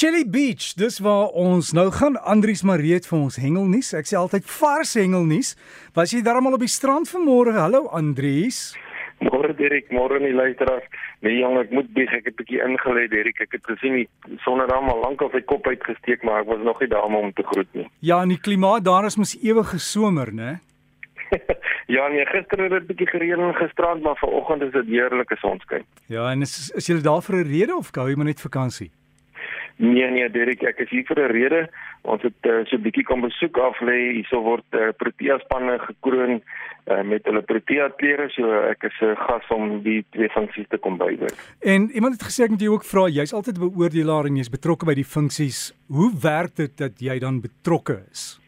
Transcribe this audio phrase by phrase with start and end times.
[0.00, 2.14] Shelly Beach, dis waar ons nou gaan.
[2.24, 3.90] Andrius Mareet vir ons hengelnuus.
[3.98, 5.50] Ek sê altyd vars hengelnuus.
[5.92, 7.52] Was jy darmal op die strand vanmôre?
[7.52, 8.60] Hallo Andrius.
[9.20, 10.86] Môre Dirk, môre nie luisteraars.
[11.20, 13.42] Nee jong, ek moet bieg, ek het 'n bietjie ingelê Dirk.
[13.44, 14.08] Ek het gesien die
[14.40, 17.44] sonneram al lank op sy kop uitgesteek, maar ek was nog nie daar om te
[17.44, 17.86] groet nie.
[18.00, 20.60] Ja, en die klimaat daar is mos ewige somer, né?
[21.96, 25.84] ja, nee, gister het dit bietjie gereën en gisterand, maar vanoggend is dit heerlike sonskyn.
[26.08, 28.90] Ja, en is is jy daar vir 'n rede of gou jy maar net vakansie?
[29.80, 31.60] Nee nee Derek, ek is hier vir 'n rede.
[32.02, 34.12] Ons het uh, so 'n bietjie kom besoek af lê.
[34.12, 38.28] Hierso word uh, Protea spanne gekroon uh, met hulle Protea klere.
[38.28, 41.32] So ek is 'n uh, gas om die twee funksies te kom bywoon.
[41.60, 44.52] En iemand het gesê ek moet jou ook vra, jy's altyd 'n beoordelaar en jy's
[44.52, 45.72] betrokke by die funksies.
[45.88, 48.39] Hoe werk dit dat jy dan betrokke is?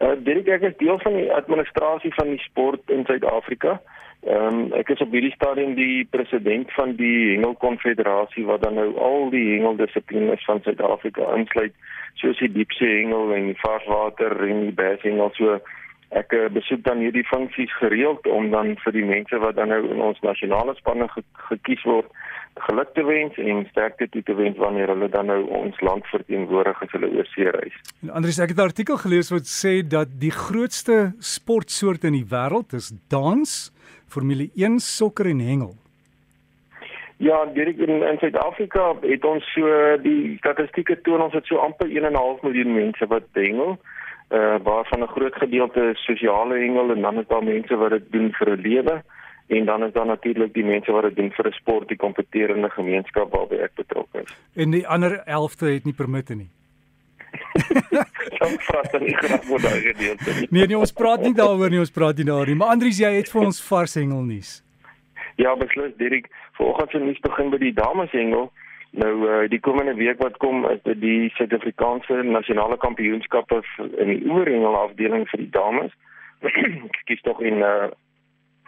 [0.00, 3.80] Uh, Derek, ek is deel van die administrasie van die sport in Suid-Afrika.
[4.24, 8.76] Ehm um, ek is op hierdie stadium die president van die Hengel Konfederasie wat dan
[8.80, 11.76] nou al die hengeldissiplines van Suid-Afrika insluit,
[12.20, 15.32] soos die diepsee hengel en die varswater en die berghengel.
[15.36, 15.60] So
[16.10, 19.80] ek uh, besoek dan hierdie funksies gereeld om dan vir die mense wat dan nou
[19.86, 22.08] in ons nasionale spanne ge gekies word,
[22.66, 26.82] geluk te wens en sterkte toe te wens wanneer hulle dan nou ons land verteenwoordig
[26.82, 27.76] as hulle oorsee reis.
[28.02, 32.26] En Andries, ek het 'n artikel gelees wat sê dat die grootste sportsoort in die
[32.26, 33.70] wêreld is dans
[34.08, 35.74] Formule 1 sokker en hengel.
[37.18, 41.86] Ja, direk in, in Suid-Afrika het ons so die statistieke toon ons het so amper
[41.86, 43.78] 1.5 miljoen mense wat hengel.
[43.78, 43.99] Uh
[44.62, 48.48] waarvan 'n groot gedeelte sosiale hengel en dan is daar mense wat dit doen vir
[48.50, 49.02] 'n lewe
[49.46, 52.70] en dan is daar natuurlik die mense wat dit doen vir 'n sport, die kompeterende
[52.70, 54.36] gemeenskap waarby ek betrokke is.
[54.54, 56.50] En die ander 11de het nie permitte nie.
[58.38, 60.46] Dan praat dan nie graag oor daai gedeelte nie.
[60.50, 62.54] Nee nee, ons praat nie daaroor nie, ons praat nie daaroor nie.
[62.54, 64.62] Maar Andries, jy het vir ons vars hengel nuus.
[65.36, 66.26] Ja, beslis Dirk.
[66.52, 68.50] Vanoggend se nuus begin by die dames hengel.
[68.90, 73.62] Nou uh, die komende week wat kom is dit die Suid-Afrikaanse nasionale kampioenskappe
[74.02, 75.92] in die oorhengel afdeling vir die dames.
[76.90, 77.90] Ekskuus tog in uh,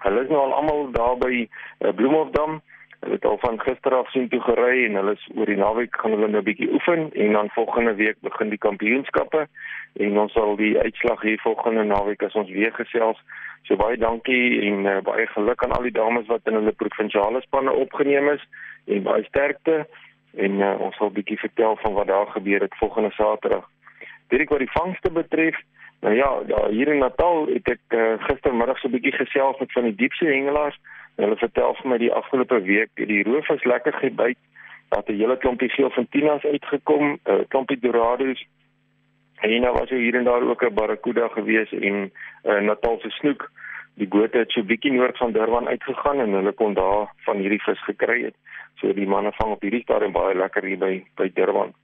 [0.04, 2.60] hulle is nou al almal daar by uh, Bloemhofdam.
[3.02, 5.98] Hulle het al van gister af sien toe gery en hulle is oor die naweek
[5.98, 9.48] gaan hulle nou 'n bietjie oefen en dan volgende week begin die kampioenskappe
[10.06, 13.18] en ons sal die uitslag hier volgende naweek as ons weer gesels.
[13.66, 17.42] So baie dankie en uh, baie geluk aan al die dames wat in hulle provinsiale
[17.42, 18.46] spanne opgeneem is
[18.86, 19.82] en baie sterkte
[20.36, 23.68] en uh, ons sal 'n bietjie vertel van wat daar gebeur het volgende Saterdag.
[24.28, 25.56] Dit wat die vangste betref,
[26.00, 29.72] nou ja, daar hier in Natal het ek uh, gistermiddag so 'n bietjie gesels met
[29.72, 30.78] van die diepsee hengelaars
[31.20, 34.38] Hulle vertel vir my die afgelope week het die roofvis lekker gebyt.
[34.88, 38.46] Dat 'n hele klompie geelfontinas uitgekom, 'n uh, klompie dorados.
[39.40, 42.12] En nou was hier en daar ook 'n barracuda gewees en 'n
[42.44, 43.50] uh, Natalse snoek.
[44.00, 47.62] Die bote het so bietjie noord van Durban uitgegaan en hulle kon daar van hierdie
[47.62, 48.36] vis gekry het.
[48.80, 51.74] So die manne vang op hierdie stadium baie lekker hier by by Durban.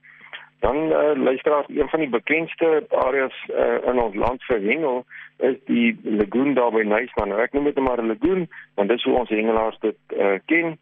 [0.59, 5.05] Dan uh, luisteraars, een van die bekendste areas uh, in ons land vir hengel
[5.37, 7.31] is die lagoon daar by Nuisman.
[7.31, 10.35] Nou, ek noem dit maar 'n lagoon want dit is hoe ons hengelaars dit uh,
[10.45, 10.75] ken.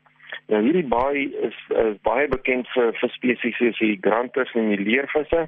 [0.47, 4.81] Nou hierdie baai is, is baie bekend vir vir spesies soos die granters en die
[4.81, 5.47] leervisse.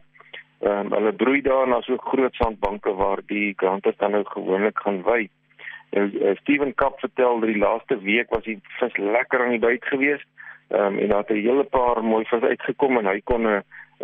[0.60, 4.80] Ehm um, hulle broei daar daar's ook groot sandbanke waar die granters dan nou gewoonlik
[4.80, 5.30] gaan wy.
[5.92, 9.86] Nou Steven Kap vertel dat die laaste week was die vis lekker aan die byt
[9.86, 10.28] geweest.
[10.70, 13.64] Ehm um, en daar het 'n hele paar mooi vis uitgekom en hy kon 'n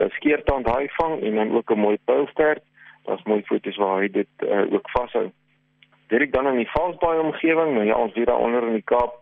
[0.09, 2.63] skeertand haai vang en dan ook 'n mooi pylstert.
[3.03, 5.31] Daar's mooi foto's waar hy dit uh, ook vashou.
[6.07, 9.13] Direk dan in die Valsbaai omgewing, nou ja, ons hier daaronder in die Kaap,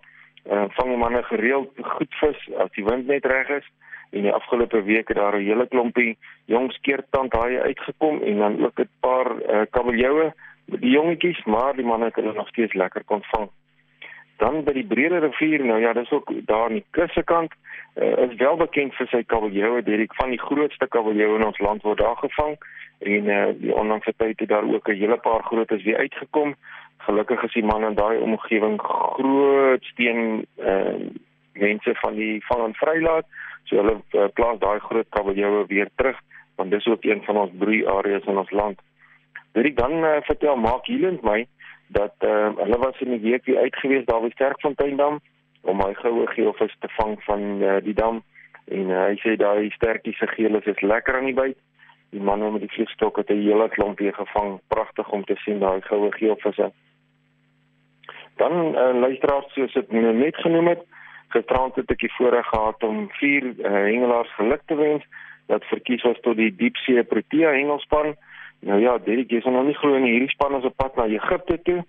[0.52, 3.68] uh, vang die manne gereeld goed vis as die wind net reg is.
[4.12, 8.66] En die afgelope week het daar 'n hele klompie jong skeertand haai uitgekom en dan
[8.66, 10.34] ook 'n paar uh, kabeljoue met
[10.80, 13.50] die jongetjies, maar die manne het hulle nog steeds lekker kon vang.
[14.38, 17.54] Dan by die Brede rivier, nou ja, dis ook daar aan die kuskant
[17.96, 21.86] uh, is wel bekend vir sy kabeljoue, Derek, van die grootste kabeljoue in ons land
[21.86, 22.58] word daar gevang
[23.04, 26.56] en uh, die onlangse tyd het daar ook 'n hele paar grootes weer uitgekom.
[26.98, 30.96] Gelukkig is die man in daai omgewing groot steen uh,
[31.54, 33.26] mense van die vang en vrylaat,
[33.64, 36.20] so hulle uh, plaas daai groot kabeljoue weer terug
[36.56, 38.80] want dis ook een van ons broeiareas in ons land.
[39.54, 41.46] Derek, dan uh, vertel Mark Hieland my
[41.94, 45.20] dat uh, hulle was in die week weer uitgewees daar by Sterkfonteindam
[45.62, 48.24] om my goue geelvis te vang van uh, die dam
[48.66, 51.60] en uh, hy sê daai sterkies se geel is lekker aan die byt.
[52.14, 54.60] Die man met die vliegstok het 'n hele klomp weer gevang.
[54.68, 56.72] Pragtig om te sien daai goue geelvisse.
[58.38, 60.82] Dan uh, luisteraars soos dit net genoem het,
[61.28, 65.06] gisterand het ek die voorreg gehad om vier uh, hengelaars geluk te wens
[65.46, 68.16] wat verkies was tot die diepsee Protea hengelspan.
[68.64, 71.10] Nou ja, Derek, jy sal nou nie glo nie, hierdie span is op pad na
[71.12, 71.82] Egipte toe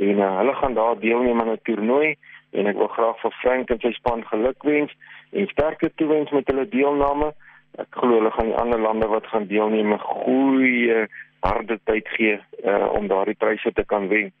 [0.00, 2.16] en uh, hulle gaan daar deelneem aan 'n toernooi
[2.52, 4.92] en ek wil graag vir Frank en sy span gelukwens
[5.32, 7.32] en sterkte toewens met hulle deelname.
[7.78, 11.06] Ek glo hulle gaan die ander lande wat gaan deelneem 'n goeie
[11.40, 14.32] harde tyd gee uh, om daardie pryse te kan wen.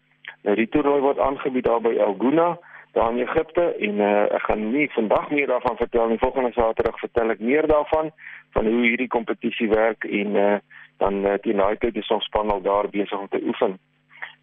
[0.42, 2.58] Nou die toernooi word aangebied daar by Elguna,
[2.92, 6.18] daar in Egipte en uh, ek gaan nie vandag meer daarvan vertel nie.
[6.18, 8.10] Volgende Saterdag vertel ek meer daarvan
[8.56, 10.56] van hoe hierdie kompetisie werk en uh,
[10.98, 13.78] dan uh, die United is ons span al daar besig om te oefen.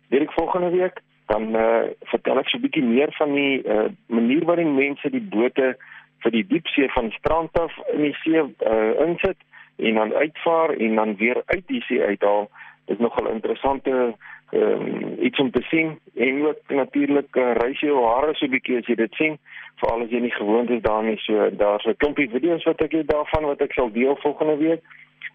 [0.09, 4.45] Direk volgende week dan uh, vertel ek so 'n bietjie meer van die uh, manier
[4.47, 5.75] waarin mense die bote
[6.23, 9.37] vir die diepsee van strand af in die see uh, insit
[9.77, 12.49] en dan uitvaar en dan weer uit die see uithaal.
[12.85, 14.15] Dit is nogal interessante
[14.51, 18.77] um, iets om te sien en ook natuurlik uh, reis jou hare so 'n bietjie
[18.77, 19.37] as jy dit sien
[19.75, 23.07] veral as jy nie gewoond is daarmee so daar's 'n klompie video's wat ek het
[23.07, 24.81] daarvan wat ek sal deel volgende week.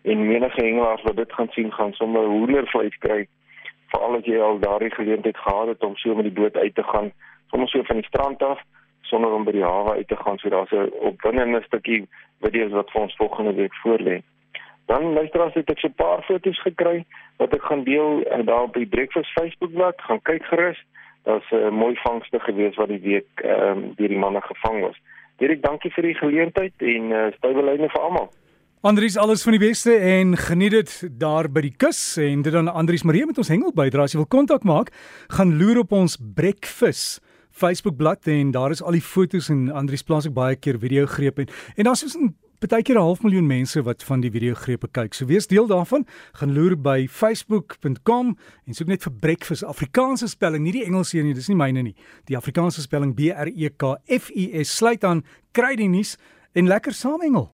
[0.02, 3.26] En menige hengelaars wat dit gaan sien gaan sommer hoendervleis kry
[3.86, 6.82] veral as jy al daardie geleentheid gehad het om so met die boot uit te
[6.82, 7.12] gaan
[7.50, 8.60] sommer so van die strand af
[9.00, 10.38] sonder om by die hawe uit te gaan.
[10.38, 12.08] So daar's 'n opwindende stukkie
[12.40, 14.22] video's wat vir ons volgende week voorlê
[14.86, 17.04] Dan luisteraars het ek so 'n paar foto's gekry
[17.36, 20.78] wat ek gaan deel en daar op die Breakfast Facebookblad gaan kyk gerus.
[21.22, 24.80] Daar's 'n uh, mooi vangste gewees wat die week ehm um, deur die manne gevang
[24.80, 24.96] was.
[25.36, 28.30] Direk dankie vir die geleentheid en uh, stewelyne vir almal.
[28.82, 32.66] Andries alles van die beste en geniet dit daar by die kus en dit dan
[32.66, 34.90] Andries Marie met ons hengel bydra as jy wil kontak maak
[35.30, 37.22] gaan loer op ons Breakfast
[37.54, 41.38] Facebookblad en daar is al die fotos en Andries plaas ook baie keer video greep
[41.38, 41.46] en
[41.76, 45.14] en daar's so 'n partykeer 'n half miljoen mense wat van die video grepe kyk.
[45.14, 46.06] So wees deel daarvan.
[46.32, 48.36] Gaan loer by facebook.com
[48.66, 51.82] en soek net vir breakfast Afrikaanse spelling, nie die Engelse een nie, dis nie myne
[51.82, 51.96] nie.
[52.24, 56.16] Die Afrikaanse spelling B R E K F U S sluit aan kry die nuus
[56.52, 57.50] en lekker saamengel.